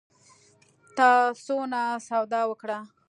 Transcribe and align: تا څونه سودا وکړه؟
تا 0.97 1.09
څونه 1.45 1.81
سودا 2.07 2.41
وکړه؟ 2.47 2.77